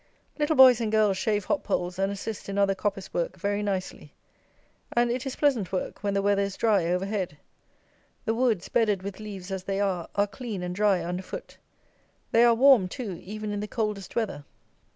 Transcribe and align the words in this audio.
Little 0.39 0.55
boys 0.55 0.81
and 0.81 0.91
girls 0.91 1.19
shave 1.19 1.45
hop 1.45 1.63
poles 1.63 1.99
and 1.99 2.11
assist 2.11 2.49
in 2.49 2.57
other 2.57 2.73
coppice 2.73 3.13
work 3.13 3.37
very 3.37 3.61
nicely. 3.61 4.15
And 4.93 5.11
it 5.11 5.27
is 5.27 5.35
pleasant 5.35 5.71
work 5.71 6.01
when 6.03 6.15
the 6.15 6.23
weather 6.23 6.41
is 6.41 6.57
dry 6.57 6.85
overhead. 6.87 7.37
The 8.25 8.33
woods, 8.33 8.67
bedded 8.67 9.03
with 9.03 9.19
leaves 9.19 9.51
as 9.51 9.65
they 9.65 9.79
are, 9.79 10.09
are 10.15 10.25
clean 10.25 10.63
and 10.63 10.73
dry 10.73 11.01
underfoot. 11.03 11.57
They 12.31 12.43
are 12.43 12.55
warm 12.55 12.87
too, 12.87 13.21
even 13.23 13.51
in 13.51 13.59
the 13.59 13.67
coldest 13.67 14.15
weather. 14.15 14.43